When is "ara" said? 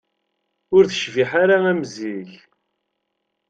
1.43-1.57